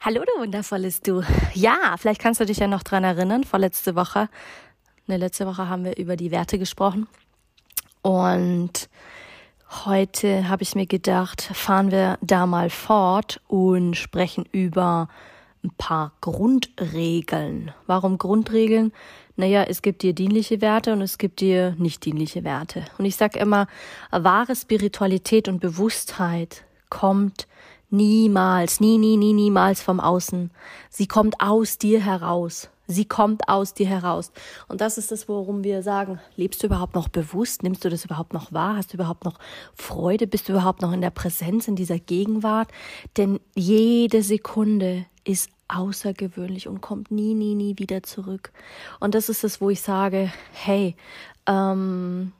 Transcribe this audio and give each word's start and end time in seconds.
Hallo, 0.00 0.22
du 0.24 0.40
wundervolles 0.40 1.00
Du. 1.00 1.22
Ja, 1.54 1.96
vielleicht 1.98 2.20
kannst 2.20 2.40
du 2.40 2.46
dich 2.46 2.58
ja 2.58 2.68
noch 2.68 2.84
dran 2.84 3.02
erinnern, 3.02 3.42
vorletzte 3.42 3.96
Woche. 3.96 4.28
Ne, 5.08 5.16
letzte 5.16 5.44
Woche 5.44 5.68
haben 5.68 5.84
wir 5.84 5.96
über 5.96 6.14
die 6.14 6.30
Werte 6.30 6.56
gesprochen. 6.56 7.08
Und 8.02 8.88
heute 9.84 10.48
habe 10.48 10.62
ich 10.62 10.76
mir 10.76 10.86
gedacht, 10.86 11.42
fahren 11.42 11.90
wir 11.90 12.16
da 12.20 12.46
mal 12.46 12.70
fort 12.70 13.40
und 13.48 13.96
sprechen 13.96 14.44
über 14.52 15.08
ein 15.64 15.72
paar 15.76 16.12
Grundregeln. 16.20 17.72
Warum 17.88 18.18
Grundregeln? 18.18 18.92
Naja, 19.34 19.64
es 19.64 19.82
gibt 19.82 20.02
dir 20.02 20.12
dienliche 20.12 20.60
Werte 20.60 20.92
und 20.92 21.02
es 21.02 21.18
gibt 21.18 21.40
dir 21.40 21.74
nicht 21.76 22.04
dienliche 22.04 22.44
Werte. 22.44 22.84
Und 22.98 23.04
ich 23.04 23.16
sage 23.16 23.40
immer, 23.40 23.66
wahre 24.12 24.54
Spiritualität 24.54 25.48
und 25.48 25.58
Bewusstheit 25.58 26.64
kommt 26.88 27.48
Niemals, 27.90 28.80
nie, 28.80 28.98
nie, 28.98 29.16
nie, 29.16 29.32
niemals 29.32 29.80
vom 29.80 29.98
Außen. 29.98 30.50
Sie 30.90 31.06
kommt 31.06 31.40
aus 31.40 31.78
dir 31.78 32.00
heraus. 32.00 32.68
Sie 32.86 33.04
kommt 33.04 33.48
aus 33.48 33.74
dir 33.74 33.86
heraus. 33.86 34.32
Und 34.66 34.80
das 34.80 34.96
ist 34.96 35.10
das, 35.10 35.28
worum 35.28 35.62
wir 35.62 35.82
sagen, 35.82 36.20
lebst 36.36 36.62
du 36.62 36.66
überhaupt 36.66 36.94
noch 36.94 37.08
bewusst? 37.08 37.62
Nimmst 37.62 37.84
du 37.84 37.90
das 37.90 38.04
überhaupt 38.04 38.32
noch 38.32 38.52
wahr? 38.52 38.76
Hast 38.76 38.92
du 38.92 38.96
überhaupt 38.96 39.24
noch 39.24 39.38
Freude? 39.74 40.26
Bist 40.26 40.48
du 40.48 40.52
überhaupt 40.52 40.80
noch 40.80 40.92
in 40.92 41.02
der 41.02 41.10
Präsenz, 41.10 41.68
in 41.68 41.76
dieser 41.76 41.98
Gegenwart? 41.98 42.68
Denn 43.18 43.40
jede 43.54 44.22
Sekunde 44.22 45.04
ist 45.24 45.50
außergewöhnlich 45.68 46.66
und 46.66 46.80
kommt 46.80 47.10
nie, 47.10 47.34
nie, 47.34 47.54
nie 47.54 47.78
wieder 47.78 48.02
zurück. 48.02 48.52
Und 49.00 49.14
das 49.14 49.28
ist 49.28 49.44
es, 49.44 49.60
wo 49.60 49.68
ich 49.68 49.82
sage, 49.82 50.32
hey, 50.52 50.96
ähm, 51.46 52.32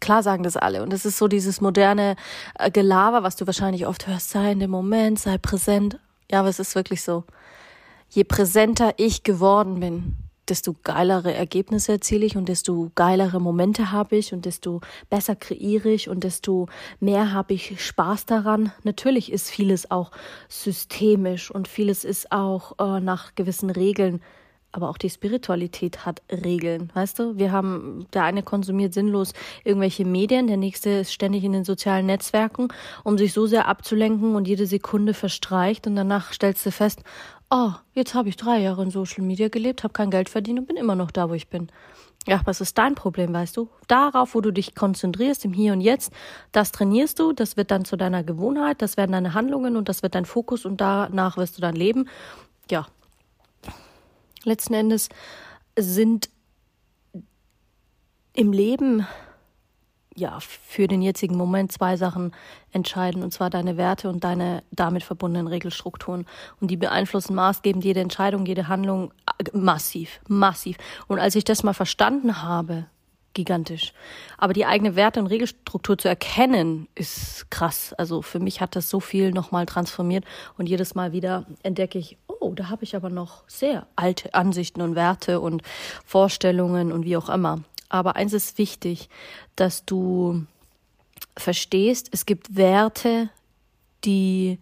Klar 0.00 0.22
sagen 0.22 0.42
das 0.42 0.56
alle. 0.56 0.82
Und 0.82 0.92
es 0.92 1.04
ist 1.04 1.18
so 1.18 1.28
dieses 1.28 1.60
moderne 1.60 2.16
äh, 2.58 2.70
Gelaber, 2.70 3.22
was 3.22 3.36
du 3.36 3.46
wahrscheinlich 3.46 3.86
oft 3.86 4.06
hörst, 4.06 4.30
sei 4.30 4.52
in 4.52 4.60
dem 4.60 4.70
Moment, 4.70 5.18
sei 5.18 5.38
präsent. 5.38 5.98
Ja, 6.30 6.40
aber 6.40 6.48
es 6.48 6.58
ist 6.58 6.74
wirklich 6.74 7.02
so. 7.02 7.24
Je 8.10 8.24
präsenter 8.24 8.94
ich 8.98 9.22
geworden 9.22 9.80
bin, 9.80 10.16
desto 10.48 10.74
geilere 10.84 11.34
Ergebnisse 11.34 11.92
erziele 11.92 12.24
ich 12.24 12.36
und 12.36 12.48
desto 12.48 12.90
geilere 12.94 13.40
Momente 13.40 13.90
habe 13.90 14.16
ich 14.16 14.32
und 14.32 14.44
desto 14.44 14.80
besser 15.10 15.34
kreiere 15.34 15.88
ich 15.88 16.08
und 16.08 16.24
desto 16.24 16.68
mehr 17.00 17.32
habe 17.32 17.54
ich 17.54 17.84
Spaß 17.84 18.26
daran. 18.26 18.72
Natürlich 18.84 19.32
ist 19.32 19.50
vieles 19.50 19.90
auch 19.90 20.12
systemisch 20.48 21.50
und 21.50 21.68
vieles 21.68 22.04
ist 22.04 22.30
auch 22.32 22.78
äh, 22.78 23.00
nach 23.00 23.34
gewissen 23.34 23.70
Regeln 23.70 24.20
aber 24.76 24.90
auch 24.90 24.98
die 24.98 25.10
Spiritualität 25.10 26.04
hat 26.04 26.22
Regeln, 26.30 26.90
weißt 26.92 27.18
du? 27.18 27.38
Wir 27.38 27.50
haben, 27.50 28.06
der 28.12 28.24
eine 28.24 28.42
konsumiert 28.42 28.92
sinnlos 28.92 29.32
irgendwelche 29.64 30.04
Medien, 30.04 30.46
der 30.46 30.58
nächste 30.58 30.90
ist 30.90 31.12
ständig 31.12 31.44
in 31.44 31.52
den 31.52 31.64
sozialen 31.64 32.06
Netzwerken, 32.06 32.68
um 33.02 33.16
sich 33.16 33.32
so 33.32 33.46
sehr 33.46 33.68
abzulenken 33.68 34.36
und 34.36 34.46
jede 34.46 34.66
Sekunde 34.66 35.14
verstreicht 35.14 35.86
und 35.86 35.96
danach 35.96 36.32
stellst 36.32 36.64
du 36.66 36.70
fest, 36.70 37.02
oh, 37.50 37.70
jetzt 37.94 38.14
habe 38.14 38.28
ich 38.28 38.36
drei 38.36 38.60
Jahre 38.60 38.82
in 38.82 38.90
Social 38.90 39.24
Media 39.24 39.48
gelebt, 39.48 39.82
habe 39.82 39.94
kein 39.94 40.10
Geld 40.10 40.28
verdient 40.28 40.58
und 40.58 40.66
bin 40.66 40.76
immer 40.76 40.94
noch 40.94 41.10
da, 41.10 41.30
wo 41.30 41.34
ich 41.34 41.48
bin. 41.48 41.68
Ja, 42.26 42.42
was 42.44 42.60
ist 42.60 42.76
dein 42.76 42.96
Problem, 42.96 43.32
weißt 43.32 43.56
du? 43.56 43.68
Darauf, 43.86 44.34
wo 44.34 44.40
du 44.40 44.50
dich 44.50 44.74
konzentrierst, 44.74 45.44
im 45.44 45.52
Hier 45.52 45.72
und 45.72 45.80
Jetzt, 45.80 46.12
das 46.52 46.72
trainierst 46.72 47.18
du, 47.18 47.32
das 47.32 47.56
wird 47.56 47.70
dann 47.70 47.84
zu 47.84 47.96
deiner 47.96 48.24
Gewohnheit, 48.24 48.82
das 48.82 48.96
werden 48.96 49.12
deine 49.12 49.32
Handlungen 49.32 49.76
und 49.76 49.88
das 49.88 50.02
wird 50.02 50.16
dein 50.16 50.24
Fokus 50.24 50.66
und 50.66 50.80
danach 50.80 51.36
wirst 51.36 51.56
du 51.56 51.62
dann 51.62 51.76
leben. 51.76 52.08
Ja, 52.68 52.86
letzten 54.46 54.74
Endes 54.74 55.08
sind 55.78 56.30
im 58.32 58.52
Leben 58.52 59.06
ja 60.14 60.38
für 60.40 60.86
den 60.86 61.02
jetzigen 61.02 61.36
Moment 61.36 61.72
zwei 61.72 61.96
Sachen 61.96 62.32
entscheidend, 62.72 63.22
und 63.22 63.32
zwar 63.32 63.50
deine 63.50 63.76
Werte 63.76 64.08
und 64.08 64.24
deine 64.24 64.62
damit 64.70 65.02
verbundenen 65.02 65.46
Regelstrukturen. 65.46 66.26
Und 66.60 66.70
die 66.70 66.76
beeinflussen 66.76 67.34
maßgebend 67.34 67.84
jede 67.84 68.00
Entscheidung, 68.00 68.46
jede 68.46 68.68
Handlung 68.68 69.12
äh, 69.38 69.56
massiv, 69.56 70.20
massiv. 70.26 70.76
Und 71.06 71.18
als 71.18 71.34
ich 71.34 71.44
das 71.44 71.62
mal 71.62 71.74
verstanden 71.74 72.42
habe, 72.42 72.86
gigantisch. 73.34 73.92
Aber 74.38 74.52
die 74.54 74.64
eigene 74.66 74.96
Werte 74.96 75.20
und 75.20 75.26
Regelstruktur 75.26 75.96
zu 75.98 76.08
erkennen, 76.08 76.88
ist 76.94 77.50
krass. 77.50 77.92
Also 77.92 78.22
für 78.22 78.40
mich 78.40 78.60
hat 78.60 78.74
das 78.74 78.88
so 78.88 78.98
viel 78.98 79.30
nochmal 79.30 79.66
transformiert 79.66 80.24
und 80.56 80.68
jedes 80.68 80.94
Mal 80.94 81.12
wieder 81.12 81.46
entdecke 81.62 81.98
ich, 81.98 82.16
oh, 82.40 82.54
da 82.54 82.68
habe 82.68 82.84
ich 82.84 82.96
aber 82.96 83.10
noch 83.10 83.44
sehr 83.48 83.86
alte 83.96 84.34
Ansichten 84.34 84.80
und 84.80 84.94
Werte 84.94 85.40
und 85.40 85.62
Vorstellungen 86.04 86.92
und 86.92 87.04
wie 87.04 87.16
auch 87.16 87.28
immer. 87.28 87.60
Aber 87.88 88.16
eins 88.16 88.32
ist 88.32 88.58
wichtig, 88.58 89.08
dass 89.54 89.84
du 89.84 90.46
verstehst, 91.36 92.08
es 92.12 92.26
gibt 92.26 92.56
Werte, 92.56 93.30
die 94.04 94.58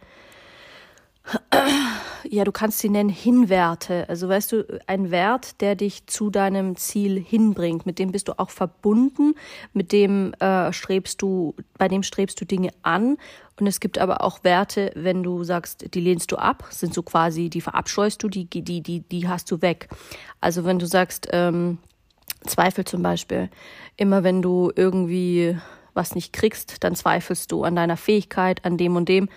ja, 2.29 2.45
du 2.45 2.53
kannst 2.53 2.79
sie 2.79 2.89
nennen 2.89 3.09
Hinwerte. 3.09 4.09
Also 4.09 4.29
weißt 4.29 4.53
du, 4.53 4.81
ein 4.87 5.11
Wert, 5.11 5.61
der 5.61 5.75
dich 5.75 6.07
zu 6.07 6.31
deinem 6.31 6.77
Ziel 6.77 7.21
hinbringt, 7.21 7.87
mit 7.87 7.99
dem 7.99 8.13
bist 8.13 8.29
du 8.29 8.39
auch 8.39 8.51
verbunden, 8.51 9.35
mit 9.73 9.93
dem 9.93 10.35
äh, 10.35 10.73
strebst 10.73 11.21
du, 11.23 11.55
bei 11.79 11.89
dem 11.89 12.03
strebst 12.03 12.41
du 12.41 12.45
Dinge 12.45 12.71
an. 12.83 13.17
Und 13.59 13.67
es 13.67 13.81
gibt 13.81 13.99
aber 13.99 14.23
auch 14.23 14.43
Werte, 14.43 14.91
wenn 14.95 15.23
du 15.23 15.45
sagst, 15.45 15.95
die 15.95 16.01
lehnst 16.01 16.33
du 16.33 16.37
ab, 16.37 16.65
sind 16.71 16.93
so 16.93 17.03
quasi, 17.03 17.51
die 17.51 17.61
verabscheust 17.61 18.23
du, 18.23 18.29
die, 18.29 18.47
die, 18.47 18.83
die, 18.83 19.01
die 19.01 19.29
hast 19.29 19.51
du 19.51 19.63
weg. 19.63 19.89
Also 20.41 20.65
wenn 20.65 20.79
du 20.79 20.87
sagst, 20.87 21.29
ähm, 21.33 21.79
Zweifel 22.47 22.85
zum 22.85 23.03
Beispiel, 23.03 23.49
immer 23.97 24.23
wenn 24.23 24.43
du 24.43 24.71
irgendwie 24.75 25.57
was 25.95 26.15
nicht 26.15 26.33
kriegst, 26.33 26.83
dann 26.85 26.95
zweifelst 26.95 27.51
du 27.53 27.63
an 27.63 27.77
deiner 27.77 27.97
Fähigkeit, 27.97 28.65
an 28.65 28.77
dem 28.77 28.97
und 28.97 29.09
dem 29.09 29.29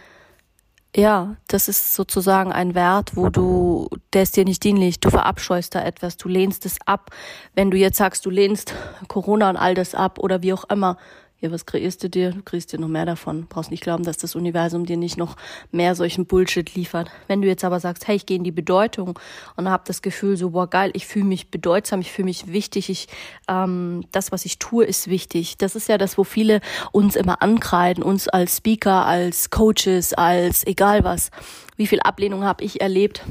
ja, 0.98 1.36
das 1.48 1.68
ist 1.68 1.94
sozusagen 1.94 2.52
ein 2.52 2.74
Wert, 2.74 3.16
wo 3.16 3.30
du, 3.30 3.88
der 4.14 4.24
ist 4.24 4.36
dir 4.36 4.46
nicht 4.46 4.64
dienlich, 4.64 5.00
du 5.00 5.12
verabscheust 5.12 5.76
da 5.76 5.84
etwas, 5.84 6.18
du 6.18 6.28
lehnst 6.28 6.66
es 6.66 6.78
ab. 6.88 7.12
Wenn 7.54 7.70
du 7.70 7.78
jetzt 7.78 7.98
sagst, 7.98 8.26
du 8.26 8.32
lehnst 8.32 8.74
Corona 9.08 9.52
und 9.52 9.58
all 9.58 9.76
das 9.76 9.94
ab 9.94 10.18
oder 10.18 10.42
wie 10.42 10.54
auch 10.54 10.64
immer, 10.72 10.98
ja, 11.40 11.52
was 11.52 11.68
kreierst 11.68 12.04
du 12.04 12.10
dir? 12.10 12.32
Du 12.32 12.42
kriegst 12.42 12.74
dir 12.74 12.80
noch 12.80 12.88
mehr 12.88 13.06
davon. 13.06 13.46
Brauchst 13.48 13.70
nicht 13.70 13.84
glauben, 13.84 14.04
dass 14.04 14.18
das 14.18 14.36
Universum 14.36 14.88
dir 14.88 14.98
nicht 14.98 15.18
noch 15.18 15.36
mehr 15.72 15.94
solchen 15.94 16.26
Bullshit 16.26 16.74
liefert. 16.74 17.12
Wenn 17.28 17.44
du 17.44 17.48
jetzt 17.48 17.64
aber 17.64 17.80
sagst, 17.80 18.08
hey, 18.08 18.16
ich 18.16 18.26
gehe 18.26 18.38
in 18.38 18.44
die 18.44 18.52
Bedeutung 18.52 19.20
und 19.56 19.70
hab 19.70 19.86
das 19.86 20.02
Gefühl 20.02 20.36
so, 20.36 20.50
boah, 20.50 20.68
geil, 20.68 20.90
ich 20.94 21.06
fühle 21.06 21.26
mich 21.26 21.52
bedeutsam, 21.52 22.02
ich 22.02 22.12
fühle 22.12 22.26
mich 22.26 22.48
wichtig, 22.48 22.90
ich, 22.90 23.08
ähm, 23.48 24.04
das, 24.12 24.32
was 24.32 24.46
ich 24.46 24.58
tue, 24.58 24.86
ist 24.86 25.10
wichtig. 25.10 25.60
Das 25.60 25.76
ist 25.76 25.88
ja 25.90 26.00
das, 26.00 26.18
wo 26.18 26.24
viele 26.24 26.60
uns 26.92 27.16
immer 27.16 27.44
ankreiden, 27.44 28.04
uns 28.04 28.28
als 28.28 28.58
Speaker, 28.58 29.06
als 29.06 29.52
Coaches, 29.52 30.14
als 30.14 30.66
egal 30.66 31.04
was. 31.04 31.30
Wie 31.76 31.86
viel 31.86 32.00
Ablehnung 32.00 32.46
habe 32.46 32.64
ich 32.64 32.82
erlebt? 32.82 33.22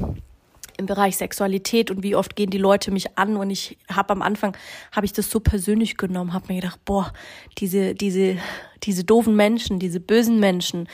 Im 0.77 0.85
Bereich 0.85 1.17
Sexualität 1.17 1.91
und 1.91 2.03
wie 2.03 2.15
oft 2.15 2.35
gehen 2.35 2.49
die 2.49 2.57
Leute 2.57 2.91
mich 2.91 3.17
an 3.17 3.35
und 3.37 3.49
ich 3.49 3.77
habe 3.91 4.11
am 4.11 4.21
Anfang 4.21 4.55
habe 4.91 5.05
ich 5.05 5.13
das 5.13 5.29
so 5.29 5.39
persönlich 5.39 5.97
genommen, 5.97 6.33
habe 6.33 6.53
mir 6.53 6.61
gedacht, 6.61 6.79
boah, 6.85 7.11
diese 7.57 7.95
diese 7.95 8.37
diese 8.83 9.03
doofen 9.03 9.35
Menschen, 9.35 9.79
diese 9.79 9.99
bösen 9.99 10.39
Menschen, 10.39 10.87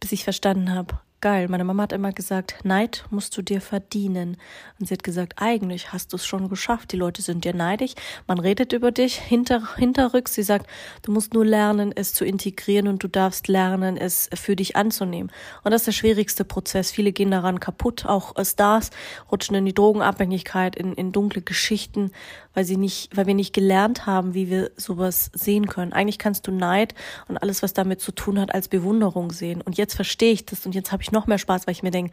bis 0.00 0.12
ich 0.12 0.24
verstanden 0.24 0.72
habe, 0.72 1.00
geil. 1.20 1.48
Meine 1.48 1.64
Mama 1.64 1.84
hat 1.84 1.92
immer 1.92 2.12
gesagt, 2.12 2.56
Neid 2.64 3.04
musst 3.10 3.36
du 3.36 3.42
dir 3.42 3.60
verdienen. 3.60 4.36
Und 4.78 4.86
sie 4.86 4.94
hat 4.94 5.02
gesagt, 5.02 5.34
eigentlich 5.36 5.92
hast 5.92 6.12
du 6.12 6.16
es 6.16 6.26
schon 6.26 6.48
geschafft. 6.48 6.92
Die 6.92 6.96
Leute 6.96 7.22
sind 7.22 7.44
dir 7.44 7.54
neidig. 7.54 7.94
Man 8.26 8.38
redet 8.38 8.72
über 8.72 8.92
dich 8.92 9.16
hinter, 9.16 9.76
hinterrücks. 9.76 10.34
Sie 10.34 10.42
sagt, 10.42 10.66
du 11.02 11.12
musst 11.12 11.34
nur 11.34 11.44
lernen, 11.44 11.92
es 11.94 12.14
zu 12.14 12.24
integrieren 12.24 12.88
und 12.88 13.02
du 13.02 13.08
darfst 13.08 13.48
lernen, 13.48 13.96
es 13.96 14.28
für 14.34 14.56
dich 14.56 14.76
anzunehmen. 14.76 15.32
Und 15.64 15.72
das 15.72 15.82
ist 15.82 15.86
der 15.86 15.92
schwierigste 15.92 16.44
Prozess. 16.44 16.90
Viele 16.90 17.12
gehen 17.12 17.30
daran 17.30 17.60
kaputt. 17.60 18.06
Auch 18.06 18.34
Stars 18.44 18.90
rutschen 19.30 19.56
in 19.56 19.64
die 19.64 19.74
Drogenabhängigkeit, 19.74 20.76
in, 20.76 20.94
in 20.94 21.12
dunkle 21.12 21.42
Geschichten, 21.42 22.12
weil 22.56 22.64
sie 22.64 22.78
nicht, 22.78 23.14
weil 23.14 23.26
wir 23.26 23.34
nicht 23.34 23.52
gelernt 23.52 24.06
haben, 24.06 24.32
wie 24.32 24.48
wir 24.48 24.70
sowas 24.76 25.30
sehen 25.34 25.66
können. 25.66 25.92
Eigentlich 25.92 26.18
kannst 26.18 26.46
du 26.46 26.52
Neid 26.52 26.94
und 27.28 27.36
alles, 27.36 27.62
was 27.62 27.74
damit 27.74 28.00
zu 28.00 28.12
tun 28.12 28.40
hat, 28.40 28.54
als 28.54 28.68
Bewunderung 28.68 29.30
sehen. 29.30 29.60
Und 29.60 29.76
jetzt 29.76 29.94
verstehe 29.94 30.32
ich 30.32 30.46
das 30.46 30.64
und 30.64 30.74
jetzt 30.74 30.90
habe 30.90 31.02
ich 31.02 31.12
noch 31.12 31.26
mehr 31.26 31.36
Spaß, 31.36 31.66
weil 31.66 31.72
ich 31.72 31.82
mir 31.82 31.90
denke, 31.90 32.12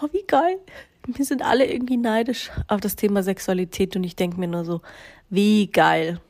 oh, 0.00 0.06
wie 0.12 0.22
geil. 0.28 0.58
Wir 1.06 1.24
sind 1.24 1.42
alle 1.42 1.66
irgendwie 1.66 1.96
neidisch 1.96 2.52
auf 2.68 2.80
das 2.80 2.94
Thema 2.94 3.24
Sexualität 3.24 3.96
und 3.96 4.04
ich 4.04 4.14
denke 4.14 4.38
mir 4.38 4.46
nur 4.46 4.64
so, 4.64 4.80
wie 5.28 5.66
geil. 5.66 6.20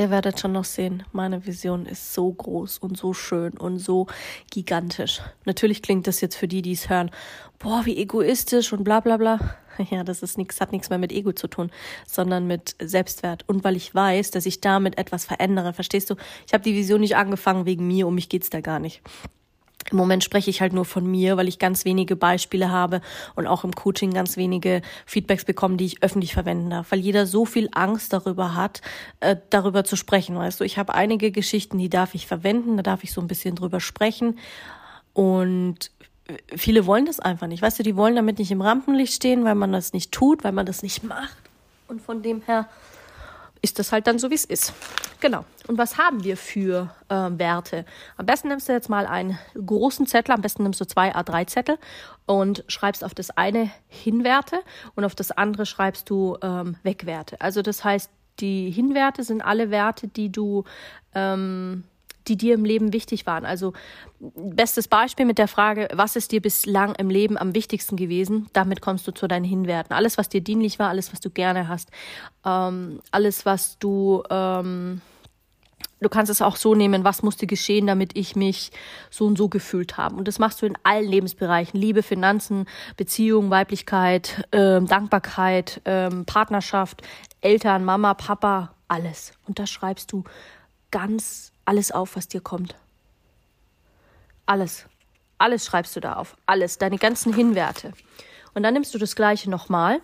Ihr 0.00 0.08
werdet 0.08 0.40
schon 0.40 0.52
noch 0.52 0.64
sehen, 0.64 1.02
meine 1.12 1.44
Vision 1.44 1.84
ist 1.84 2.14
so 2.14 2.32
groß 2.32 2.78
und 2.78 2.96
so 2.96 3.12
schön 3.12 3.52
und 3.58 3.76
so 3.76 4.06
gigantisch. 4.50 5.20
Natürlich 5.44 5.82
klingt 5.82 6.06
das 6.06 6.22
jetzt 6.22 6.36
für 6.36 6.48
die, 6.48 6.62
die 6.62 6.72
es 6.72 6.88
hören, 6.88 7.10
boah, 7.58 7.82
wie 7.84 7.98
egoistisch 7.98 8.72
und 8.72 8.82
bla 8.82 9.00
bla 9.00 9.18
bla. 9.18 9.38
Ja, 9.90 10.02
das 10.02 10.22
ist 10.22 10.38
nichts, 10.38 10.60
hat 10.60 10.72
nichts 10.72 10.88
mehr 10.88 10.98
mit 10.98 11.12
Ego 11.12 11.32
zu 11.32 11.48
tun, 11.48 11.70
sondern 12.06 12.46
mit 12.46 12.76
Selbstwert. 12.82 13.46
Und 13.46 13.62
weil 13.62 13.76
ich 13.76 13.94
weiß, 13.94 14.30
dass 14.30 14.46
ich 14.46 14.62
damit 14.62 14.96
etwas 14.96 15.26
verändere, 15.26 15.74
verstehst 15.74 16.08
du? 16.08 16.16
Ich 16.46 16.54
habe 16.54 16.64
die 16.64 16.74
Vision 16.74 17.00
nicht 17.00 17.16
angefangen 17.16 17.66
wegen 17.66 17.86
mir, 17.86 18.06
um 18.06 18.14
mich 18.14 18.30
geht's 18.30 18.48
da 18.48 18.62
gar 18.62 18.78
nicht. 18.78 19.02
Im 19.90 19.96
Moment 19.96 20.22
spreche 20.22 20.50
ich 20.50 20.60
halt 20.60 20.72
nur 20.72 20.84
von 20.84 21.10
mir, 21.10 21.36
weil 21.36 21.48
ich 21.48 21.58
ganz 21.58 21.84
wenige 21.84 22.14
Beispiele 22.14 22.70
habe 22.70 23.00
und 23.34 23.46
auch 23.46 23.64
im 23.64 23.72
Coaching 23.72 24.12
ganz 24.12 24.36
wenige 24.36 24.82
Feedbacks 25.06 25.44
bekomme, 25.44 25.76
die 25.76 25.86
ich 25.86 26.02
öffentlich 26.02 26.34
verwenden 26.34 26.70
darf, 26.70 26.92
weil 26.92 27.00
jeder 27.00 27.26
so 27.26 27.44
viel 27.44 27.68
Angst 27.72 28.12
darüber 28.12 28.54
hat, 28.54 28.82
äh, 29.20 29.36
darüber 29.48 29.84
zu 29.84 29.96
sprechen. 29.96 30.36
Weißt 30.36 30.60
du, 30.60 30.64
ich 30.64 30.78
habe 30.78 30.94
einige 30.94 31.32
Geschichten, 31.32 31.78
die 31.78 31.88
darf 31.88 32.14
ich 32.14 32.26
verwenden, 32.26 32.76
da 32.76 32.82
darf 32.82 33.04
ich 33.04 33.12
so 33.12 33.20
ein 33.20 33.26
bisschen 33.26 33.56
drüber 33.56 33.80
sprechen 33.80 34.38
und 35.12 35.90
viele 36.54 36.86
wollen 36.86 37.06
das 37.06 37.20
einfach 37.20 37.46
nicht. 37.46 37.62
Weißt 37.62 37.78
du, 37.78 37.82
die 37.82 37.96
wollen 37.96 38.16
damit 38.16 38.38
nicht 38.38 38.50
im 38.50 38.60
Rampenlicht 38.60 39.14
stehen, 39.14 39.44
weil 39.44 39.54
man 39.54 39.72
das 39.72 39.92
nicht 39.92 40.12
tut, 40.12 40.44
weil 40.44 40.52
man 40.52 40.66
das 40.66 40.82
nicht 40.82 41.02
macht. 41.04 41.36
Und 41.88 42.00
von 42.00 42.22
dem 42.22 42.42
her 42.42 42.68
ist 43.62 43.78
das 43.78 43.92
halt 43.92 44.06
dann 44.06 44.18
so, 44.18 44.30
wie 44.30 44.34
es 44.34 44.44
ist. 44.44 44.72
Genau. 45.20 45.44
Und 45.66 45.76
was 45.76 45.98
haben 45.98 46.24
wir 46.24 46.36
für 46.36 46.90
äh, 47.08 47.14
Werte? 47.14 47.84
Am 48.16 48.26
besten 48.26 48.48
nimmst 48.48 48.68
du 48.68 48.72
jetzt 48.72 48.88
mal 48.88 49.06
einen 49.06 49.38
großen 49.54 50.06
Zettel, 50.06 50.34
am 50.34 50.40
besten 50.40 50.62
nimmst 50.62 50.80
du 50.80 50.86
zwei 50.86 51.14
A3-Zettel 51.14 51.78
und 52.26 52.64
schreibst 52.68 53.04
auf 53.04 53.14
das 53.14 53.30
eine 53.30 53.70
Hinwerte 53.88 54.60
und 54.94 55.04
auf 55.04 55.14
das 55.14 55.30
andere 55.30 55.66
schreibst 55.66 56.08
du 56.08 56.38
ähm, 56.42 56.76
Wegwerte. 56.82 57.40
Also 57.40 57.60
das 57.62 57.84
heißt, 57.84 58.10
die 58.40 58.70
Hinwerte 58.70 59.22
sind 59.22 59.42
alle 59.42 59.70
Werte, 59.70 60.08
die 60.08 60.32
du 60.32 60.64
ähm, 61.14 61.84
die 62.30 62.36
dir 62.36 62.54
im 62.54 62.64
Leben 62.64 62.92
wichtig 62.92 63.26
waren. 63.26 63.44
Also 63.44 63.72
bestes 64.20 64.88
Beispiel 64.88 65.26
mit 65.26 65.38
der 65.38 65.48
Frage, 65.48 65.88
was 65.92 66.16
ist 66.16 66.32
dir 66.32 66.40
bislang 66.40 66.94
im 66.94 67.10
Leben 67.10 67.36
am 67.36 67.54
wichtigsten 67.54 67.96
gewesen? 67.96 68.48
Damit 68.52 68.80
kommst 68.80 69.06
du 69.06 69.12
zu 69.12 69.26
deinen 69.26 69.44
Hinwerten. 69.44 69.92
Alles, 69.92 70.16
was 70.16 70.28
dir 70.28 70.40
dienlich 70.40 70.78
war, 70.78 70.88
alles, 70.88 71.12
was 71.12 71.20
du 71.20 71.28
gerne 71.28 71.68
hast, 71.68 71.90
ähm, 72.46 73.00
alles, 73.10 73.44
was 73.44 73.78
du 73.78 74.22
ähm, 74.30 75.02
du 76.00 76.08
kannst 76.08 76.30
es 76.30 76.42
auch 76.42 76.56
so 76.56 76.74
nehmen, 76.74 77.04
was 77.04 77.22
musste 77.22 77.46
geschehen, 77.46 77.86
damit 77.86 78.16
ich 78.16 78.36
mich 78.36 78.70
so 79.10 79.26
und 79.26 79.36
so 79.36 79.48
gefühlt 79.48 79.96
habe. 79.96 80.16
Und 80.16 80.28
das 80.28 80.38
machst 80.38 80.62
du 80.62 80.66
in 80.66 80.78
allen 80.82 81.08
Lebensbereichen. 81.08 81.78
Liebe, 81.78 82.02
Finanzen, 82.02 82.66
Beziehung, 82.96 83.50
Weiblichkeit, 83.50 84.46
ähm, 84.52 84.86
Dankbarkeit, 84.86 85.82
ähm, 85.84 86.24
Partnerschaft, 86.24 87.02
Eltern, 87.40 87.84
Mama, 87.84 88.14
Papa, 88.14 88.74
alles. 88.88 89.32
Und 89.46 89.58
das 89.58 89.70
schreibst 89.70 90.12
du 90.12 90.24
ganz 90.90 91.52
alles 91.70 91.92
auf, 91.92 92.16
was 92.16 92.26
dir 92.26 92.40
kommt. 92.40 92.74
Alles. 94.44 94.86
Alles 95.38 95.64
schreibst 95.64 95.94
du 95.94 96.00
da 96.00 96.14
auf. 96.14 96.36
Alles. 96.44 96.78
Deine 96.78 96.98
ganzen 96.98 97.32
Hinwerte. 97.32 97.92
Und 98.54 98.64
dann 98.64 98.74
nimmst 98.74 98.92
du 98.92 98.98
das 98.98 99.14
Gleiche 99.14 99.48
nochmal 99.48 100.00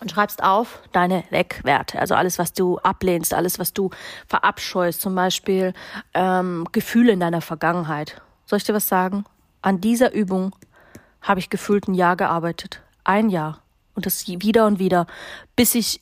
und 0.00 0.10
schreibst 0.10 0.42
auf 0.42 0.82
deine 0.90 1.22
Wegwerte. 1.30 2.00
Also 2.00 2.16
alles, 2.16 2.36
was 2.40 2.52
du 2.52 2.78
ablehnst, 2.78 3.32
alles, 3.32 3.60
was 3.60 3.72
du 3.72 3.90
verabscheust. 4.26 5.00
Zum 5.00 5.14
Beispiel 5.14 5.72
ähm, 6.14 6.66
Gefühle 6.72 7.12
in 7.12 7.20
deiner 7.20 7.42
Vergangenheit. 7.42 8.20
Soll 8.46 8.56
ich 8.56 8.64
dir 8.64 8.74
was 8.74 8.88
sagen? 8.88 9.24
An 9.60 9.80
dieser 9.80 10.12
Übung 10.12 10.52
habe 11.20 11.38
ich 11.38 11.48
gefühlt 11.48 11.86
ein 11.86 11.94
Jahr 11.94 12.16
gearbeitet. 12.16 12.82
Ein 13.04 13.30
Jahr. 13.30 13.62
Und 13.94 14.04
das 14.04 14.26
wieder 14.26 14.66
und 14.66 14.80
wieder, 14.80 15.06
bis 15.54 15.76
ich 15.76 16.00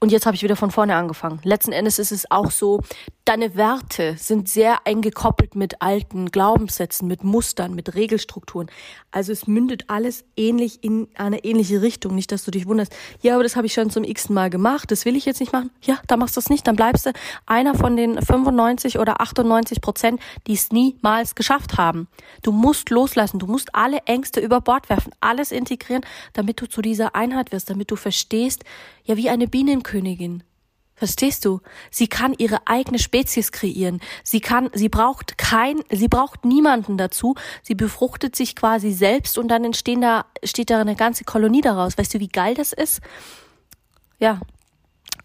und 0.00 0.12
jetzt 0.12 0.26
habe 0.26 0.36
ich 0.36 0.42
wieder 0.42 0.56
von 0.56 0.70
vorne 0.70 0.94
angefangen. 0.94 1.40
Letzten 1.42 1.72
Endes 1.72 1.98
ist 1.98 2.12
es 2.12 2.30
auch 2.30 2.50
so, 2.50 2.82
deine 3.28 3.56
Werte 3.56 4.16
sind 4.18 4.48
sehr 4.48 4.86
eingekoppelt 4.86 5.54
mit 5.54 5.82
alten 5.82 6.30
Glaubenssätzen, 6.30 7.06
mit 7.06 7.24
Mustern, 7.24 7.74
mit 7.74 7.94
Regelstrukturen. 7.94 8.70
Also 9.10 9.32
es 9.32 9.46
mündet 9.46 9.84
alles 9.88 10.24
ähnlich 10.34 10.82
in 10.82 11.08
eine 11.14 11.44
ähnliche 11.44 11.82
Richtung. 11.82 12.14
Nicht, 12.14 12.32
dass 12.32 12.46
du 12.46 12.50
dich 12.50 12.66
wunderst, 12.66 12.96
ja, 13.20 13.34
aber 13.34 13.42
das 13.42 13.54
habe 13.54 13.66
ich 13.66 13.74
schon 13.74 13.90
zum 13.90 14.04
x 14.04 14.30
Mal 14.30 14.48
gemacht, 14.48 14.90
das 14.90 15.04
will 15.04 15.14
ich 15.14 15.26
jetzt 15.26 15.40
nicht 15.40 15.52
machen. 15.52 15.70
Ja, 15.82 15.98
da 16.06 16.16
machst 16.16 16.36
du 16.36 16.40
es 16.40 16.48
nicht, 16.48 16.66
dann 16.66 16.76
bleibst 16.76 17.04
du 17.04 17.12
einer 17.44 17.74
von 17.74 17.98
den 17.98 18.20
95 18.20 18.98
oder 18.98 19.20
98 19.20 19.82
Prozent, 19.82 20.20
die 20.46 20.54
es 20.54 20.72
niemals 20.72 21.34
geschafft 21.34 21.76
haben. 21.76 22.08
Du 22.42 22.50
musst 22.50 22.88
loslassen, 22.88 23.38
du 23.38 23.46
musst 23.46 23.74
alle 23.74 23.98
Ängste 24.06 24.40
über 24.40 24.62
Bord 24.62 24.88
werfen, 24.88 25.12
alles 25.20 25.52
integrieren, 25.52 26.02
damit 26.32 26.62
du 26.62 26.66
zu 26.66 26.80
dieser 26.80 27.14
Einheit 27.14 27.52
wirst, 27.52 27.68
damit 27.68 27.90
du 27.90 27.96
verstehst, 27.96 28.64
ja, 29.04 29.18
wie 29.18 29.28
eine 29.28 29.48
Bienenkönigin. 29.48 30.44
Verstehst 30.98 31.44
du? 31.44 31.60
Sie 31.92 32.08
kann 32.08 32.34
ihre 32.36 32.66
eigene 32.66 32.98
Spezies 32.98 33.52
kreieren. 33.52 34.00
Sie 34.24 34.40
kann, 34.40 34.68
sie 34.74 34.88
braucht 34.88 35.38
kein, 35.38 35.80
sie 35.90 36.08
braucht 36.08 36.44
niemanden 36.44 36.98
dazu. 36.98 37.36
Sie 37.62 37.76
befruchtet 37.76 38.34
sich 38.34 38.56
quasi 38.56 38.90
selbst 38.90 39.38
und 39.38 39.46
dann 39.46 39.64
entstehen 39.64 40.00
da, 40.00 40.26
steht 40.42 40.70
da 40.70 40.80
eine 40.80 40.96
ganze 40.96 41.22
Kolonie 41.22 41.60
daraus. 41.60 41.96
Weißt 41.96 42.14
du, 42.14 42.18
wie 42.18 42.28
geil 42.28 42.54
das 42.54 42.72
ist? 42.72 43.00
Ja. 44.18 44.40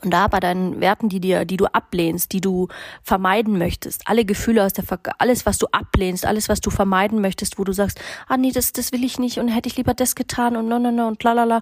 Und 0.03 0.11
da 0.11 0.27
bei 0.27 0.39
deinen 0.39 0.79
Werten, 0.79 1.09
die 1.09 1.19
dir, 1.19 1.45
die 1.45 1.57
du 1.57 1.65
ablehnst, 1.65 2.33
die 2.33 2.41
du 2.41 2.67
vermeiden 3.01 3.57
möchtest, 3.57 4.07
alle 4.07 4.25
Gefühle 4.25 4.63
aus 4.63 4.73
der, 4.73 4.83
Ver 4.83 4.99
alles, 5.17 5.45
was 5.45 5.57
du 5.57 5.67
ablehnst, 5.71 6.25
alles, 6.25 6.49
was 6.49 6.59
du 6.61 6.69
vermeiden 6.69 7.19
möchtest, 7.21 7.57
wo 7.57 7.63
du 7.63 7.71
sagst, 7.71 7.99
ah 8.27 8.37
nee, 8.37 8.51
das, 8.51 8.73
das 8.73 8.91
will 8.91 9.03
ich 9.03 9.17
nicht 9.17 9.39
und 9.39 9.47
hätte 9.47 9.69
ich 9.69 9.77
lieber 9.77 9.93
das 9.93 10.13
getan 10.13 10.55
und 10.55 10.67
no, 10.67 10.77
no, 10.77 10.91
no 10.91 11.07
und 11.07 11.23
lalala. 11.23 11.61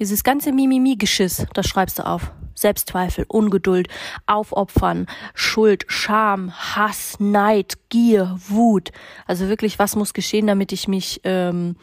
Dieses 0.00 0.24
ganze 0.24 0.50
Mimimi-Geschiss, 0.50 1.46
das 1.54 1.66
schreibst 1.66 2.00
du 2.00 2.06
auf. 2.06 2.32
Selbstzweifel, 2.56 3.26
Ungeduld, 3.28 3.88
Aufopfern, 4.26 5.06
Schuld, 5.34 5.84
Scham, 5.86 6.52
Hass, 6.52 7.16
Neid, 7.20 7.74
Gier, 7.90 8.36
Wut. 8.48 8.90
Also 9.26 9.48
wirklich, 9.48 9.78
was 9.78 9.94
muss 9.94 10.14
geschehen, 10.14 10.48
damit 10.48 10.72
ich 10.72 10.88
mich 10.88 11.20
ähm, 11.24 11.76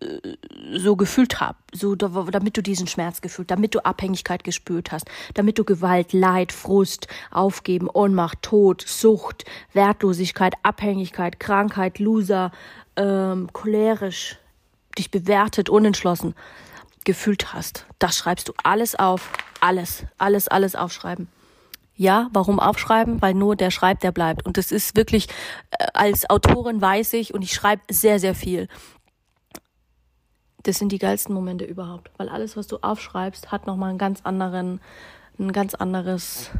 äh, 0.00 0.06
so 0.76 0.96
gefühlt 0.96 1.40
habe, 1.40 1.58
so 1.72 1.94
damit 1.94 2.56
du 2.56 2.62
diesen 2.62 2.88
Schmerz 2.88 3.20
gefühlt, 3.20 3.50
damit 3.50 3.74
du 3.74 3.84
Abhängigkeit 3.84 4.42
gespürt 4.42 4.90
hast, 4.90 5.06
damit 5.34 5.58
du 5.58 5.64
Gewalt, 5.64 6.12
Leid, 6.12 6.52
Frust, 6.52 7.06
Aufgeben, 7.30 7.88
Ohnmacht, 7.92 8.42
Tod, 8.42 8.82
Sucht, 8.86 9.44
Wertlosigkeit, 9.74 10.54
Abhängigkeit, 10.64 11.38
Krankheit, 11.38 12.00
Loser, 12.00 12.50
ähm, 12.96 13.48
cholerisch, 13.52 14.38
dich 14.96 15.12
bewertet, 15.12 15.68
unentschlossen 15.68 16.34
gefühlt 17.08 17.54
hast. 17.54 17.86
Das 17.98 18.18
schreibst 18.18 18.50
du 18.50 18.52
alles 18.62 18.94
auf. 18.94 19.32
Alles, 19.62 20.04
alles, 20.18 20.46
alles 20.46 20.76
aufschreiben. 20.76 21.26
Ja, 21.96 22.28
warum 22.34 22.60
aufschreiben? 22.60 23.22
Weil 23.22 23.32
nur 23.32 23.56
der 23.56 23.70
schreibt, 23.70 24.02
der 24.02 24.12
bleibt. 24.12 24.44
Und 24.44 24.58
das 24.58 24.70
ist 24.70 24.94
wirklich, 24.94 25.26
äh, 25.70 25.86
als 25.94 26.28
Autorin 26.28 26.82
weiß 26.82 27.14
ich 27.14 27.32
und 27.32 27.40
ich 27.40 27.54
schreibe 27.54 27.80
sehr, 27.90 28.20
sehr 28.20 28.34
viel. 28.34 28.68
Das 30.64 30.76
sind 30.76 30.92
die 30.92 30.98
geilsten 30.98 31.34
Momente 31.34 31.64
überhaupt. 31.64 32.10
Weil 32.18 32.28
alles, 32.28 32.58
was 32.58 32.66
du 32.66 32.76
aufschreibst, 32.82 33.50
hat 33.50 33.66
nochmal 33.66 33.88
einen 33.88 33.98
ganz 33.98 34.20
anderen, 34.24 34.78
ein 35.38 35.52
ganz 35.52 35.74
anderes 35.74 36.50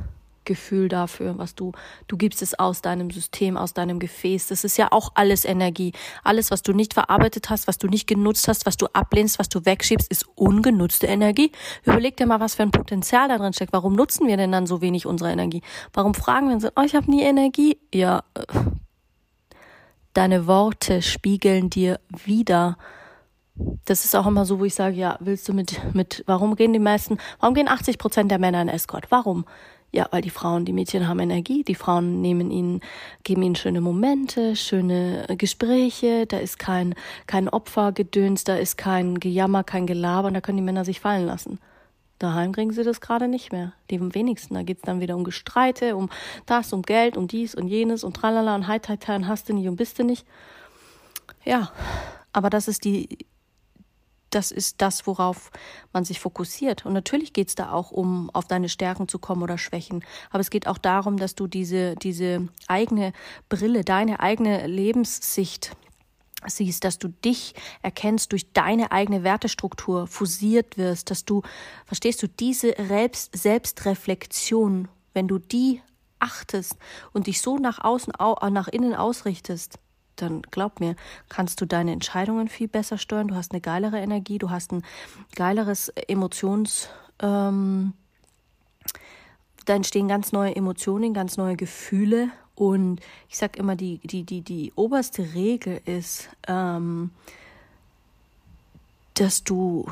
Gefühl 0.48 0.88
dafür, 0.88 1.38
was 1.38 1.54
du, 1.54 1.70
du 2.08 2.16
gibst 2.16 2.42
es 2.42 2.58
aus 2.58 2.82
deinem 2.82 3.10
System, 3.10 3.56
aus 3.56 3.74
deinem 3.74 4.00
Gefäß. 4.00 4.48
Das 4.48 4.64
ist 4.64 4.76
ja 4.78 4.88
auch 4.90 5.12
alles 5.14 5.44
Energie. 5.44 5.92
Alles, 6.24 6.50
was 6.50 6.62
du 6.62 6.72
nicht 6.72 6.94
verarbeitet 6.94 7.50
hast, 7.50 7.68
was 7.68 7.78
du 7.78 7.86
nicht 7.86 8.08
genutzt 8.08 8.48
hast, 8.48 8.66
was 8.66 8.76
du 8.76 8.86
ablehnst, 8.92 9.38
was 9.38 9.48
du 9.48 9.64
wegschiebst, 9.64 10.10
ist 10.10 10.26
ungenutzte 10.34 11.06
Energie. 11.06 11.52
Überleg 11.84 12.16
dir 12.16 12.26
mal, 12.26 12.40
was 12.40 12.56
für 12.56 12.62
ein 12.62 12.72
Potenzial 12.72 13.28
da 13.28 13.38
drin 13.38 13.52
steckt. 13.52 13.72
Warum 13.72 13.92
nutzen 13.92 14.26
wir 14.26 14.36
denn 14.36 14.50
dann 14.50 14.66
so 14.66 14.80
wenig 14.80 15.06
unsere 15.06 15.30
Energie? 15.30 15.62
Warum 15.92 16.14
fragen 16.14 16.48
wir 16.48 16.54
uns, 16.54 16.64
oh, 16.64 16.82
ich 16.82 16.96
habe 16.96 17.10
nie 17.10 17.22
Energie? 17.22 17.78
Ja, 17.94 18.24
deine 20.14 20.46
Worte 20.46 21.02
spiegeln 21.02 21.70
dir 21.70 22.00
wieder. 22.24 22.78
Das 23.84 24.04
ist 24.04 24.14
auch 24.14 24.26
immer 24.26 24.44
so, 24.44 24.60
wo 24.60 24.64
ich 24.64 24.74
sage, 24.74 24.96
ja, 24.96 25.16
willst 25.20 25.48
du 25.48 25.52
mit, 25.52 25.94
mit, 25.94 26.24
warum 26.26 26.56
gehen 26.56 26.72
die 26.72 26.78
meisten, 26.78 27.18
warum 27.40 27.54
gehen 27.54 27.68
80 27.68 27.98
Prozent 27.98 28.30
der 28.30 28.38
Männer 28.38 28.62
in 28.62 28.68
Escort? 28.68 29.10
Warum? 29.10 29.44
Ja, 29.90 30.06
weil 30.10 30.20
die 30.20 30.30
Frauen, 30.30 30.66
die 30.66 30.74
Mädchen 30.74 31.08
haben 31.08 31.18
Energie, 31.18 31.64
die 31.64 31.74
Frauen 31.74 32.20
nehmen 32.20 32.50
ihnen, 32.50 32.80
geben 33.24 33.42
ihnen 33.42 33.56
schöne 33.56 33.80
Momente, 33.80 34.54
schöne 34.54 35.24
Gespräche, 35.38 36.26
da 36.26 36.38
ist 36.38 36.58
kein, 36.58 36.94
kein 37.26 37.48
Opfergedöns, 37.48 38.44
da 38.44 38.56
ist 38.56 38.76
kein 38.76 39.18
Gejammer, 39.18 39.64
kein 39.64 39.86
Gelaber, 39.86 40.28
und 40.28 40.34
da 40.34 40.42
können 40.42 40.58
die 40.58 40.64
Männer 40.64 40.84
sich 40.84 41.00
fallen 41.00 41.24
lassen. 41.24 41.58
Daheim 42.18 42.52
kriegen 42.52 42.72
sie 42.72 42.82
das 42.82 43.00
gerade 43.00 43.28
nicht 43.28 43.52
mehr. 43.52 43.72
Die 43.90 43.98
am 43.98 44.14
wenigsten. 44.14 44.54
Da 44.54 44.62
geht's 44.62 44.82
dann 44.82 45.00
wieder 45.00 45.16
um 45.16 45.24
Gestreite, 45.24 45.96
um 45.96 46.10
das, 46.46 46.72
um 46.72 46.82
Geld, 46.82 47.16
um 47.16 47.28
dies 47.28 47.54
und 47.54 47.68
jenes 47.68 48.02
und 48.04 48.14
tralala 48.14 48.56
und 48.56 48.66
heit, 48.66 48.88
heit, 48.88 49.06
heit, 49.06 49.26
hast 49.26 49.48
du 49.48 49.54
nicht 49.54 49.68
und 49.68 49.76
bist 49.76 49.98
du 49.98 50.04
nicht. 50.04 50.26
Ja, 51.44 51.70
aber 52.32 52.50
das 52.50 52.68
ist 52.68 52.84
die 52.84 53.26
das 54.30 54.50
ist 54.50 54.80
das, 54.80 55.06
worauf 55.06 55.50
man 55.92 56.04
sich 56.04 56.20
fokussiert. 56.20 56.86
Und 56.86 56.92
natürlich 56.92 57.32
geht 57.32 57.48
es 57.48 57.54
da 57.54 57.72
auch 57.72 57.90
um, 57.90 58.30
auf 58.30 58.46
deine 58.46 58.68
Stärken 58.68 59.08
zu 59.08 59.18
kommen 59.18 59.42
oder 59.42 59.58
Schwächen. 59.58 60.04
Aber 60.30 60.40
es 60.40 60.50
geht 60.50 60.66
auch 60.66 60.78
darum, 60.78 61.16
dass 61.16 61.34
du 61.34 61.46
diese, 61.46 61.94
diese 61.96 62.48
eigene 62.66 63.12
Brille, 63.48 63.84
deine 63.84 64.20
eigene 64.20 64.66
Lebenssicht 64.66 65.76
siehst, 66.46 66.84
dass 66.84 66.98
du 66.98 67.08
dich 67.08 67.54
erkennst 67.82 68.30
durch 68.32 68.52
deine 68.52 68.92
eigene 68.92 69.24
Wertestruktur, 69.24 70.06
fusiert 70.06 70.78
wirst, 70.78 71.10
dass 71.10 71.24
du, 71.24 71.42
verstehst 71.84 72.22
du, 72.22 72.28
diese 72.28 72.74
Selbst 72.78 73.36
Selbstreflexion 73.36 74.88
wenn 75.18 75.26
du 75.26 75.40
die 75.40 75.82
achtest 76.20 76.76
und 77.12 77.26
dich 77.26 77.40
so 77.40 77.58
nach 77.58 77.82
außen, 77.82 78.12
nach 78.50 78.68
innen 78.68 78.94
ausrichtest, 78.94 79.80
dann 80.22 80.42
glaub 80.42 80.80
mir, 80.80 80.96
kannst 81.28 81.60
du 81.60 81.66
deine 81.66 81.92
Entscheidungen 81.92 82.48
viel 82.48 82.68
besser 82.68 82.98
steuern. 82.98 83.28
Du 83.28 83.34
hast 83.34 83.52
eine 83.52 83.60
geilere 83.60 83.98
Energie, 83.98 84.38
du 84.38 84.50
hast 84.50 84.72
ein 84.72 84.82
geileres 85.34 85.88
Emotions, 86.08 86.88
ähm, 87.20 87.94
da 89.64 89.74
entstehen 89.74 90.08
ganz 90.08 90.32
neue 90.32 90.56
Emotionen, 90.56 91.12
ganz 91.12 91.36
neue 91.36 91.56
Gefühle. 91.56 92.30
Und 92.54 93.00
ich 93.28 93.36
sag 93.36 93.56
immer, 93.56 93.76
die, 93.76 93.98
die, 93.98 94.24
die, 94.24 94.40
die 94.40 94.72
oberste 94.74 95.34
Regel 95.34 95.80
ist, 95.84 96.30
ähm, 96.46 97.10
dass 99.14 99.44
du 99.44 99.86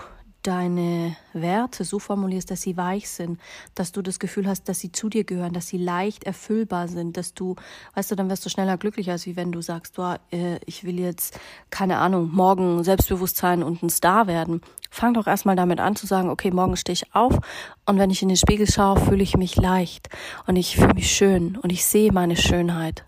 deine 0.47 1.17
Werte 1.33 1.85
so 1.85 1.99
formulierst, 1.99 2.51
dass 2.51 2.63
sie 2.63 2.77
weich 2.77 3.09
sind, 3.09 3.41
dass 3.75 3.93
du 3.93 4.03
das 4.03 4.19
Gefühl 4.19 4.47
hast, 4.47 4.69
dass 4.69 4.79
sie 4.79 4.93
zu 4.93 5.09
dir 5.09 5.25
gehören, 5.25 5.53
dass 5.53 5.67
sie 5.67 5.79
leicht 5.79 6.25
erfüllbar 6.25 6.89
sind, 6.89 7.17
dass 7.17 7.35
du, 7.35 7.57
weißt 7.95 8.11
du, 8.11 8.15
dann 8.15 8.31
wirst 8.31 8.45
du 8.47 8.51
schneller 8.51 8.77
glücklicher, 8.77 9.13
als 9.13 9.27
wie 9.27 9.37
wenn 9.37 9.51
du 9.51 9.61
sagst, 9.61 9.99
du, 9.99 10.19
äh, 10.31 10.59
ich 10.65 10.85
will 10.85 11.01
jetzt, 11.01 11.39
keine 11.71 11.99
Ahnung, 11.99 12.31
morgen 12.33 12.85
Selbstbewusstsein 12.85 13.63
und 13.63 13.83
ein 13.83 13.91
Star 13.91 14.27
werden. 14.27 14.61
Fang 14.91 15.15
doch 15.15 15.27
erstmal 15.27 15.57
damit 15.57 15.81
an 15.81 15.97
zu 15.97 16.07
sagen, 16.07 16.31
okay, 16.31 16.51
morgen 16.51 16.77
stehe 16.77 16.95
ich 16.95 17.15
auf 17.15 17.39
und 17.85 17.99
wenn 17.99 18.11
ich 18.11 18.23
in 18.23 18.29
den 18.29 18.37
Spiegel 18.37 18.71
schaue, 18.71 19.01
fühle 19.01 19.23
ich 19.23 19.37
mich 19.37 19.57
leicht 19.57 20.09
und 20.47 20.57
ich 20.57 20.77
fühle 20.77 20.95
mich 20.95 21.11
schön 21.11 21.57
und 21.57 21.73
ich 21.73 21.85
sehe 21.85 22.13
meine 22.13 22.37
Schönheit. 22.37 23.05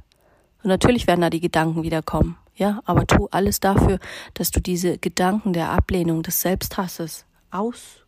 Und 0.63 0.69
natürlich 0.69 1.07
werden 1.07 1.21
da 1.21 1.31
die 1.31 1.41
Gedanken 1.41 1.85
wieder 1.85 2.03
kommen. 2.03 2.37
Ja, 2.57 2.81
aber 2.87 3.07
tu 3.07 3.29
alles 3.31 3.61
dafür, 3.61 4.01
dass 4.35 4.51
du 4.51 4.61
diese 4.61 4.99
Gedanken 4.99 5.53
der 5.53 5.71
Ablehnung, 5.71 6.25
des 6.25 6.41
Selbsthasses 6.41 7.25
aus, 7.51 8.05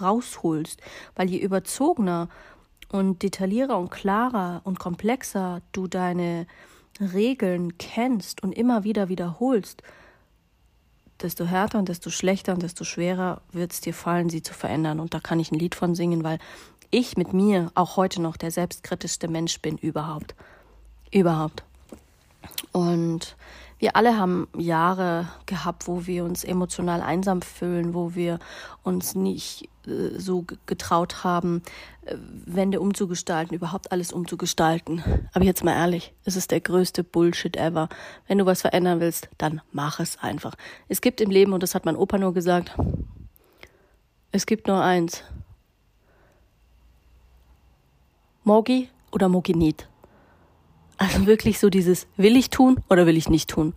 rausholst. 0.00 0.80
Weil 1.14 1.30
je 1.30 1.38
überzogener 1.38 2.28
und 2.90 3.22
detaillierter 3.22 3.78
und 3.78 3.90
klarer 3.90 4.60
und 4.64 4.78
komplexer 4.78 5.62
du 5.72 5.86
deine 5.86 6.46
Regeln 7.00 7.76
kennst 7.78 8.42
und 8.42 8.52
immer 8.52 8.84
wieder 8.84 9.08
wiederholst, 9.08 9.82
desto 11.20 11.44
härter 11.44 11.78
und 11.78 11.88
desto 11.88 12.10
schlechter 12.10 12.52
und 12.52 12.62
desto 12.62 12.84
schwerer 12.84 13.40
wird 13.52 13.72
es 13.72 13.80
dir 13.80 13.94
fallen, 13.94 14.28
sie 14.28 14.42
zu 14.42 14.54
verändern. 14.54 15.00
Und 15.00 15.14
da 15.14 15.20
kann 15.20 15.40
ich 15.40 15.50
ein 15.50 15.58
Lied 15.58 15.74
von 15.74 15.94
singen, 15.94 16.24
weil 16.24 16.38
ich 16.90 17.16
mit 17.16 17.32
mir 17.32 17.70
auch 17.74 17.96
heute 17.96 18.22
noch 18.22 18.36
der 18.36 18.50
selbstkritischste 18.50 19.28
Mensch 19.28 19.60
bin 19.60 19.78
überhaupt. 19.78 20.34
Überhaupt. 21.10 21.64
Und 22.72 23.36
wir 23.78 23.96
alle 23.96 24.16
haben 24.16 24.48
Jahre 24.56 25.28
gehabt, 25.46 25.88
wo 25.88 26.06
wir 26.06 26.24
uns 26.24 26.44
emotional 26.44 27.02
einsam 27.02 27.42
fühlen, 27.42 27.92
wo 27.92 28.14
wir 28.14 28.38
uns 28.82 29.14
nicht 29.14 29.68
äh, 29.86 30.18
so 30.18 30.46
getraut 30.66 31.24
haben, 31.24 31.62
äh, 32.06 32.16
Wände 32.46 32.80
umzugestalten, 32.80 33.54
überhaupt 33.54 33.92
alles 33.92 34.12
umzugestalten. 34.12 35.02
Aber 35.32 35.44
jetzt 35.44 35.64
mal 35.64 35.74
ehrlich, 35.74 36.14
es 36.24 36.36
ist 36.36 36.50
der 36.50 36.60
größte 36.60 37.04
Bullshit 37.04 37.56
ever. 37.56 37.88
Wenn 38.26 38.38
du 38.38 38.46
was 38.46 38.62
verändern 38.62 39.00
willst, 39.00 39.28
dann 39.38 39.60
mach 39.72 40.00
es 40.00 40.18
einfach. 40.18 40.54
Es 40.88 41.00
gibt 41.00 41.20
im 41.20 41.30
Leben, 41.30 41.52
und 41.52 41.62
das 41.62 41.74
hat 41.74 41.84
mein 41.84 41.96
Opa 41.96 42.16
nur 42.16 42.32
gesagt, 42.32 42.74
es 44.32 44.46
gibt 44.46 44.66
nur 44.66 44.82
eins. 44.82 45.22
Mogi 48.44 48.88
oder 49.12 49.28
Mogi 49.28 49.54
nicht. 49.54 49.88
Also 50.96 51.26
wirklich 51.26 51.58
so 51.58 51.70
dieses, 51.70 52.06
will 52.16 52.36
ich 52.36 52.50
tun 52.50 52.82
oder 52.88 53.06
will 53.06 53.16
ich 53.16 53.28
nicht 53.28 53.50
tun? 53.50 53.74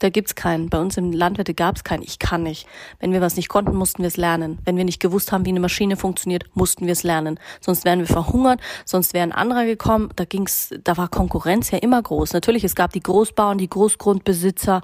Da 0.00 0.08
gibt's 0.08 0.34
keinen. 0.34 0.70
Bei 0.70 0.80
uns 0.80 0.96
im 0.96 1.12
Landwirte 1.12 1.52
gab's 1.52 1.84
keinen. 1.84 2.02
Ich 2.02 2.18
kann 2.18 2.42
nicht. 2.42 2.66
Wenn 3.00 3.12
wir 3.12 3.20
was 3.20 3.36
nicht 3.36 3.50
konnten, 3.50 3.76
mussten 3.76 4.02
wir 4.02 4.08
es 4.08 4.16
lernen. 4.16 4.58
Wenn 4.64 4.78
wir 4.78 4.84
nicht 4.84 4.98
gewusst 4.98 5.30
haben, 5.30 5.44
wie 5.44 5.50
eine 5.50 5.60
Maschine 5.60 5.96
funktioniert, 5.96 6.44
mussten 6.54 6.86
wir 6.86 6.92
es 6.92 7.02
lernen. 7.02 7.38
Sonst 7.60 7.84
wären 7.84 7.98
wir 7.98 8.06
verhungert, 8.06 8.60
sonst 8.86 9.12
wären 9.12 9.30
andere 9.30 9.66
gekommen. 9.66 10.08
Da 10.16 10.24
ging's, 10.24 10.74
da 10.84 10.96
war 10.96 11.08
Konkurrenz 11.08 11.70
ja 11.70 11.78
immer 11.78 12.02
groß. 12.02 12.32
Natürlich, 12.32 12.64
es 12.64 12.74
gab 12.74 12.94
die 12.94 13.02
Großbauern, 13.02 13.58
die 13.58 13.68
Großgrundbesitzer, 13.68 14.80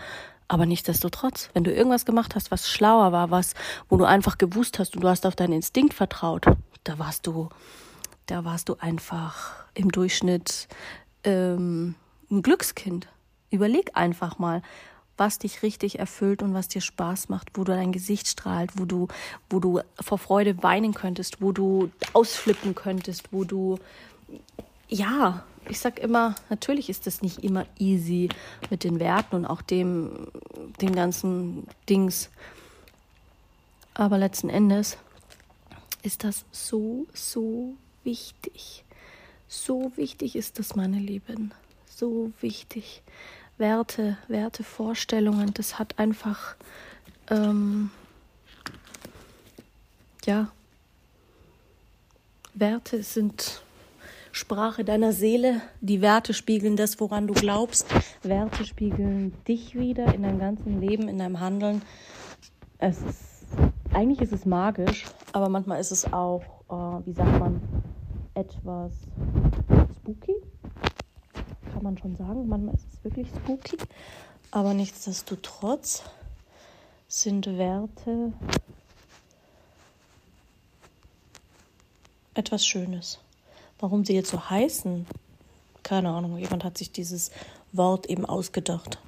aber 0.49 0.67
nichtsdestotrotz, 0.67 1.49
wenn 1.55 1.65
du 1.65 1.73
irgendwas 1.73 2.05
gemacht 2.05 2.35
hast, 2.35 2.51
was 2.51 2.69
schlauer 2.69 3.11
war, 3.11 3.31
was, 3.31 3.55
wo 3.89 3.97
du 3.97 4.05
einfach 4.05 4.37
gewusst 4.37 4.79
hast 4.79 4.95
und 4.97 5.03
du 5.03 5.09
hast 5.09 5.25
auf 5.25 5.35
deinen 5.35 5.55
Instinkt 5.55 5.95
vertraut, 5.95 6.45
da 6.85 6.99
warst 6.99 7.27
du, 7.27 7.49
da 8.27 8.45
warst 8.45 8.69
du 8.69 8.77
einfach 8.79 9.65
im 9.75 9.91
Durchschnitt 9.91 10.69
ähm, 11.27 11.95
ein 12.31 12.43
Glückskind. 12.43 13.09
Überleg 13.51 13.91
einfach 13.95 14.39
mal, 14.39 14.63
was 15.19 15.39
dich 15.39 15.63
richtig 15.63 15.99
erfüllt 15.99 16.43
und 16.43 16.55
was 16.55 16.69
dir 16.69 16.81
Spaß 16.81 17.29
macht, 17.29 17.51
wo 17.55 17.65
du 17.65 17.73
dein 17.73 17.93
Gesicht 17.93 18.29
strahlt, 18.29 18.79
wo 18.79 18.85
du, 18.85 19.09
wo 19.51 19.61
du 19.61 19.81
vor 20.01 20.19
Freude 20.19 20.63
weinen 20.63 20.95
könntest, 20.95 21.41
wo 21.41 21.53
du 21.53 21.91
ausflippen 22.13 22.75
könntest, 22.75 23.33
wo 23.33 23.45
du, 23.45 23.79
ja, 24.89 25.45
ich 25.69 25.81
sag 25.81 25.99
immer, 25.99 26.35
natürlich 26.49 26.89
ist 26.89 27.07
das 27.07 27.23
nicht 27.23 27.43
immer 27.43 27.67
easy 27.79 28.29
mit 28.71 28.85
den 28.85 29.01
Werten 29.01 29.37
und 29.37 29.47
auch 29.47 29.63
dem, 29.63 30.29
dem 30.81 30.95
ganzen 30.95 31.67
Dings. 31.89 32.31
Aber 33.95 34.19
letzten 34.19 34.51
Endes 34.51 34.99
ist 36.03 36.25
das 36.25 36.45
so, 36.53 37.07
so 37.15 37.75
wichtig. 38.05 38.85
So 39.49 39.93
wichtig 39.97 40.37
ist 40.37 40.59
das, 40.59 40.75
meine 40.75 40.99
Lieben. 40.99 41.53
So 41.87 42.33
wichtig. 42.41 43.03
Werte, 43.59 44.19
Werte, 44.29 44.65
Vorstellungen, 44.65 45.55
das 45.55 45.79
hat 45.79 45.99
einfach, 45.99 46.57
ähm, 47.31 47.91
ja, 50.27 50.51
Werte 52.53 53.03
sind 53.03 53.63
Sprache 54.33 54.85
deiner 54.85 55.13
Seele. 55.13 55.63
Die 55.81 56.03
Werte 56.03 56.35
spiegeln 56.35 56.77
das, 56.77 57.01
woran 57.01 57.27
du 57.27 57.33
glaubst. 57.33 57.87
Werte 58.23 58.67
spiegeln 58.67 59.33
dich 59.49 59.75
wieder 59.75 60.15
in 60.15 60.23
deinem 60.23 60.39
ganzen 60.39 60.81
Leben, 60.81 61.09
in 61.09 61.19
deinem 61.19 61.41
Handeln. 61.41 61.81
Es 62.77 62.99
ist, 62.99 63.47
eigentlich 63.95 64.21
ist 64.21 64.33
es 64.33 64.45
magisch, 64.45 65.07
aber 65.33 65.49
manchmal 65.49 65.81
ist 65.81 65.91
es 65.91 66.13
auch, 66.13 66.43
äh, 66.69 67.07
wie 67.07 67.13
sagt 67.13 67.39
man, 67.39 67.63
etwas 68.35 68.93
spooky. 70.07 70.35
Kann 71.73 71.83
man 71.83 71.99
schon 71.99 72.17
sagen. 72.17 72.49
Manchmal 72.49 72.75
ist 72.75 72.87
es 72.93 73.05
wirklich 73.05 73.29
spooky. 73.29 73.77
Aber 74.53 74.73
nichtsdestotrotz 74.73 76.03
sind 77.09 77.47
Werte 77.47 78.33
etwas 82.35 82.67
Schönes. 82.67 83.19
Warum 83.79 84.05
sie 84.05 84.15
jetzt 84.15 84.31
so 84.31 84.49
heißen, 84.49 85.07
keine 85.83 86.11
Ahnung. 86.11 86.39
Jemand 86.39 86.65
hat 86.65 86.79
sich 86.79 86.93
dieses 86.93 87.31
Wort 87.73 88.07
eben 88.07 88.25
ausgedacht. 88.25 88.99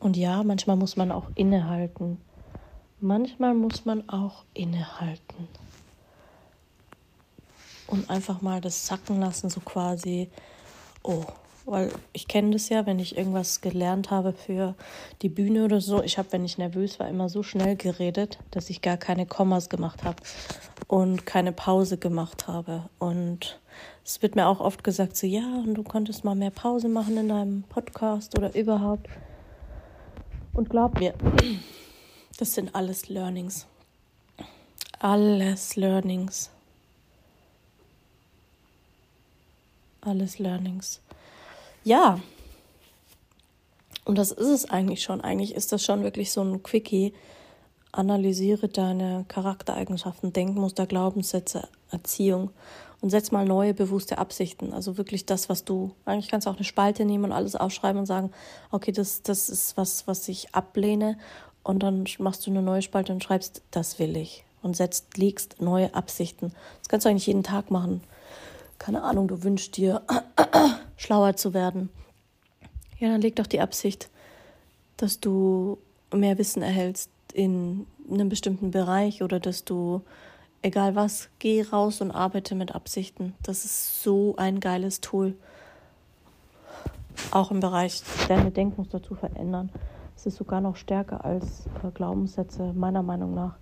Und 0.00 0.16
ja, 0.16 0.42
manchmal 0.42 0.76
muss 0.76 0.96
man 0.96 1.12
auch 1.12 1.28
innehalten 1.36 2.18
manchmal 3.02 3.54
muss 3.54 3.84
man 3.84 4.08
auch 4.08 4.44
innehalten 4.54 5.48
und 7.86 8.08
einfach 8.08 8.40
mal 8.40 8.60
das 8.60 8.86
sacken 8.86 9.20
lassen, 9.20 9.50
so 9.50 9.60
quasi, 9.60 10.30
oh, 11.02 11.24
weil 11.64 11.92
ich 12.12 12.26
kenne 12.26 12.52
das 12.52 12.68
ja, 12.68 12.86
wenn 12.86 12.98
ich 12.98 13.16
irgendwas 13.16 13.60
gelernt 13.60 14.10
habe 14.10 14.32
für 14.32 14.74
die 15.20 15.28
Bühne 15.28 15.64
oder 15.64 15.80
so. 15.80 16.02
Ich 16.02 16.18
habe, 16.18 16.32
wenn 16.32 16.44
ich 16.44 16.58
nervös 16.58 16.98
war, 16.98 17.08
immer 17.08 17.28
so 17.28 17.42
schnell 17.42 17.76
geredet, 17.76 18.38
dass 18.50 18.70
ich 18.70 18.82
gar 18.82 18.96
keine 18.96 19.26
Kommas 19.26 19.68
gemacht 19.68 20.02
habe 20.02 20.16
und 20.88 21.26
keine 21.26 21.52
Pause 21.52 21.98
gemacht 21.98 22.48
habe. 22.48 22.88
Und 22.98 23.60
es 24.04 24.22
wird 24.22 24.34
mir 24.34 24.48
auch 24.48 24.60
oft 24.60 24.82
gesagt, 24.82 25.16
so 25.16 25.26
ja, 25.26 25.62
und 25.64 25.74
du 25.74 25.82
konntest 25.82 26.24
mal 26.24 26.34
mehr 26.34 26.50
Pause 26.50 26.88
machen 26.88 27.16
in 27.16 27.28
deinem 27.28 27.62
Podcast 27.64 28.36
oder 28.36 28.54
überhaupt. 28.56 29.06
Und 30.52 30.68
glaub 30.68 30.98
mir, 30.98 31.14
das 32.42 32.54
sind 32.54 32.74
alles 32.74 33.08
Learnings. 33.08 33.66
Alles 34.98 35.76
Learnings. 35.76 36.50
Alles 40.00 40.40
Learnings. 40.40 41.00
Ja. 41.84 42.18
Und 44.04 44.18
das 44.18 44.32
ist 44.32 44.48
es 44.48 44.68
eigentlich 44.68 45.04
schon. 45.04 45.20
Eigentlich 45.20 45.54
ist 45.54 45.70
das 45.70 45.84
schon 45.84 46.02
wirklich 46.02 46.32
so 46.32 46.42
ein 46.42 46.64
Quickie. 46.64 47.14
Analysiere 47.92 48.66
deine 48.66 49.24
Charaktereigenschaften, 49.28 50.32
Denkmuster, 50.32 50.86
Glaubenssätze, 50.86 51.68
Erziehung 51.92 52.50
und 53.00 53.10
setz 53.10 53.30
mal 53.30 53.44
neue 53.44 53.72
bewusste 53.72 54.18
Absichten. 54.18 54.72
Also 54.72 54.98
wirklich 54.98 55.26
das, 55.26 55.48
was 55.48 55.64
du, 55.64 55.94
eigentlich 56.06 56.28
kannst 56.28 56.48
du 56.48 56.50
auch 56.50 56.56
eine 56.56 56.64
Spalte 56.64 57.04
nehmen 57.04 57.26
und 57.26 57.32
alles 57.32 57.54
aufschreiben 57.54 58.00
und 58.00 58.06
sagen, 58.06 58.32
okay, 58.72 58.90
das, 58.90 59.22
das 59.22 59.48
ist 59.48 59.76
was, 59.76 60.08
was 60.08 60.26
ich 60.26 60.52
ablehne 60.56 61.18
und 61.64 61.82
dann 61.82 62.04
machst 62.18 62.46
du 62.46 62.50
eine 62.50 62.62
neue 62.62 62.82
Spalte 62.82 63.12
und 63.12 63.22
schreibst, 63.22 63.62
das 63.70 63.98
will 63.98 64.16
ich. 64.16 64.44
Und 64.62 64.76
setzt, 64.76 65.18
legst 65.18 65.60
neue 65.60 65.92
Absichten. 65.94 66.52
Das 66.78 66.88
kannst 66.88 67.04
du 67.04 67.10
eigentlich 67.10 67.26
jeden 67.26 67.42
Tag 67.42 67.70
machen. 67.70 68.02
Keine 68.78 69.02
Ahnung, 69.02 69.28
du 69.28 69.42
wünschst 69.42 69.76
dir, 69.76 70.02
schlauer 70.96 71.36
zu 71.36 71.52
werden. 71.52 71.90
Ja, 72.98 73.08
dann 73.08 73.20
leg 73.20 73.36
doch 73.36 73.46
die 73.48 73.60
Absicht, 73.60 74.08
dass 74.96 75.18
du 75.18 75.78
mehr 76.12 76.38
Wissen 76.38 76.62
erhältst, 76.62 77.10
in 77.32 77.86
einem 78.10 78.28
bestimmten 78.28 78.70
Bereich 78.70 79.22
oder 79.22 79.40
dass 79.40 79.64
du, 79.64 80.02
egal 80.60 80.94
was, 80.94 81.28
geh 81.38 81.62
raus 81.62 82.00
und 82.00 82.10
arbeite 82.10 82.54
mit 82.54 82.74
Absichten. 82.74 83.34
Das 83.42 83.64
ist 83.64 84.02
so 84.02 84.36
ein 84.36 84.60
geiles 84.60 85.00
Tool. 85.00 85.34
Auch 87.30 87.50
im 87.50 87.60
Bereich 87.60 88.02
deine 88.28 88.50
Denkmuster 88.50 89.02
zu 89.02 89.14
verändern. 89.14 89.70
Es 90.22 90.26
ist 90.26 90.36
sogar 90.36 90.60
noch 90.60 90.76
stärker 90.76 91.24
als 91.24 91.66
äh, 91.82 91.90
Glaubenssätze, 91.92 92.72
meiner 92.74 93.02
Meinung 93.02 93.34
nach, 93.34 93.56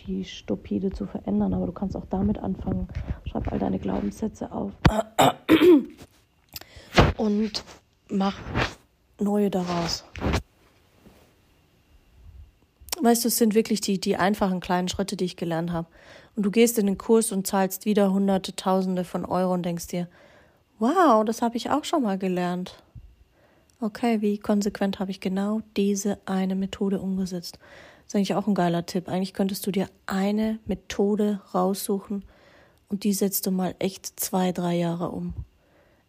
die 0.00 0.24
stupide 0.24 0.90
zu 0.90 1.04
verändern. 1.04 1.52
Aber 1.52 1.66
du 1.66 1.72
kannst 1.72 1.94
auch 1.94 2.06
damit 2.08 2.38
anfangen. 2.38 2.88
Schreib 3.26 3.52
all 3.52 3.58
deine 3.58 3.78
Glaubenssätze 3.78 4.50
auf 4.50 4.72
und 7.18 7.62
mach 8.08 8.38
neue 9.20 9.50
daraus. 9.50 10.06
Weißt 13.02 13.24
du, 13.24 13.28
es 13.28 13.36
sind 13.36 13.54
wirklich 13.54 13.82
die, 13.82 14.00
die 14.00 14.16
einfachen 14.16 14.60
kleinen 14.60 14.88
Schritte, 14.88 15.14
die 15.14 15.26
ich 15.26 15.36
gelernt 15.36 15.72
habe. 15.72 15.88
Und 16.36 16.44
du 16.44 16.50
gehst 16.50 16.78
in 16.78 16.86
den 16.86 16.96
Kurs 16.96 17.32
und 17.32 17.46
zahlst 17.46 17.84
wieder 17.84 18.14
Hunderte, 18.14 18.56
Tausende 18.56 19.04
von 19.04 19.26
Euro 19.26 19.52
und 19.52 19.62
denkst 19.62 19.88
dir, 19.88 20.08
wow, 20.78 21.22
das 21.26 21.42
habe 21.42 21.58
ich 21.58 21.68
auch 21.68 21.84
schon 21.84 22.02
mal 22.02 22.16
gelernt. 22.16 22.82
Okay, 23.80 24.20
wie 24.20 24.38
konsequent 24.38 24.98
habe 24.98 25.10
ich 25.10 25.20
genau 25.20 25.62
diese 25.76 26.18
eine 26.26 26.56
Methode 26.56 27.00
umgesetzt? 27.00 27.58
Das 28.04 28.08
ist 28.08 28.16
eigentlich 28.16 28.34
auch 28.34 28.46
ein 28.46 28.54
geiler 28.54 28.86
Tipp. 28.86 29.08
Eigentlich 29.08 29.34
könntest 29.34 29.66
du 29.66 29.70
dir 29.70 29.88
eine 30.06 30.58
Methode 30.66 31.40
raussuchen 31.54 32.24
und 32.88 33.04
die 33.04 33.12
setzt 33.12 33.46
du 33.46 33.50
mal 33.50 33.74
echt 33.78 34.18
zwei, 34.18 34.50
drei 34.52 34.76
Jahre 34.76 35.10
um 35.10 35.34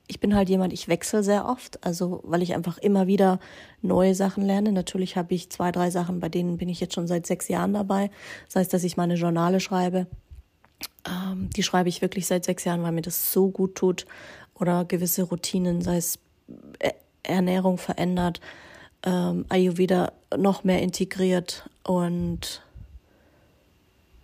ich 0.09 0.19
bin 0.19 0.35
halt 0.35 0.49
jemand, 0.49 0.73
ich 0.73 0.88
wechsle 0.88 1.23
sehr 1.23 1.47
oft, 1.47 1.85
also 1.85 2.21
weil 2.23 2.41
ich 2.41 2.55
einfach 2.55 2.79
immer 2.79 3.05
wieder 3.05 3.39
neue 3.83 4.15
Sachen 4.15 4.43
lerne. 4.43 4.71
Natürlich 4.71 5.15
habe 5.15 5.35
ich 5.35 5.51
zwei, 5.51 5.71
drei 5.71 5.91
Sachen, 5.91 6.19
bei 6.19 6.29
denen 6.29 6.57
bin 6.57 6.67
ich 6.67 6.79
jetzt 6.79 6.95
schon 6.95 7.05
seit 7.05 7.27
sechs 7.27 7.47
Jahren 7.47 7.75
dabei. 7.75 8.09
Das 8.47 8.55
heißt, 8.55 8.73
dass 8.73 8.83
ich 8.83 8.97
meine 8.97 9.13
Journale 9.13 9.59
schreibe. 9.59 10.07
Ähm, 11.07 11.51
die 11.55 11.61
schreibe 11.61 11.89
ich 11.89 12.01
wirklich 12.01 12.25
seit 12.25 12.43
sechs 12.43 12.63
Jahren, 12.63 12.81
weil 12.81 12.91
mir 12.91 13.03
das 13.03 13.31
so 13.31 13.51
gut 13.51 13.75
tut. 13.75 14.07
Oder 14.55 14.83
gewisse 14.83 15.21
Routinen, 15.21 15.83
sei 15.83 15.97
es 15.97 16.17
Ernährung 17.23 17.77
verändert, 17.77 18.41
ähm, 19.03 19.45
Ayurveda 19.49 20.11
noch 20.38 20.63
mehr 20.63 20.81
integriert 20.81 21.69
und 21.83 22.61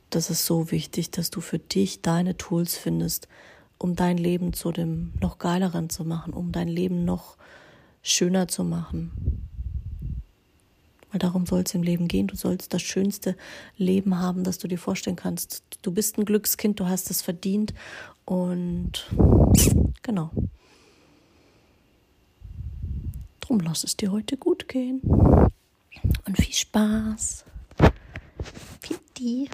das 0.09 0.29
ist 0.29 0.45
so 0.45 0.71
wichtig, 0.71 1.11
dass 1.11 1.29
du 1.29 1.41
für 1.41 1.59
dich 1.59 2.01
deine 2.01 2.37
Tools 2.37 2.77
findest, 2.77 3.27
um 3.77 3.95
dein 3.95 4.17
Leben 4.17 4.53
zu 4.53 4.71
dem 4.71 5.11
noch 5.19 5.39
geileren 5.39 5.89
zu 5.89 6.05
machen, 6.05 6.31
um 6.31 6.51
dein 6.51 6.69
Leben 6.69 7.03
noch 7.03 7.35
schöner 8.01 8.47
zu 8.47 8.63
machen. 8.63 9.45
Weil 11.11 11.19
darum 11.19 11.45
soll 11.45 11.63
es 11.65 11.73
im 11.73 11.83
Leben 11.83 12.07
gehen. 12.07 12.27
Du 12.27 12.35
sollst 12.35 12.73
das 12.73 12.81
schönste 12.81 13.35
Leben 13.77 14.19
haben, 14.19 14.43
das 14.43 14.57
du 14.57 14.67
dir 14.67 14.77
vorstellen 14.77 15.15
kannst. 15.15 15.63
Du 15.81 15.91
bist 15.91 16.17
ein 16.17 16.25
Glückskind, 16.25 16.79
du 16.79 16.87
hast 16.87 17.09
es 17.09 17.21
verdient 17.21 17.73
und 18.25 19.07
genau. 20.01 20.31
Drum 23.45 23.59
lass 23.59 23.83
es 23.83 23.95
dir 23.95 24.11
heute 24.11 24.37
gut 24.37 24.67
gehen. 24.67 25.01
Und 25.03 26.35
viel 26.35 26.53
Spaß. 26.53 27.45
Pitti. 28.81 29.47